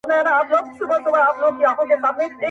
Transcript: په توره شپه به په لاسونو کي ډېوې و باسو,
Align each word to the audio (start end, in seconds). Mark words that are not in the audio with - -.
په 0.03 0.07
توره 0.27 0.59
شپه 0.77 0.85
به 0.89 0.97
په 1.03 1.09
لاسونو 1.13 1.49
کي 1.57 1.63
ډېوې 1.75 1.95
و 1.99 2.01
باسو, 2.03 2.25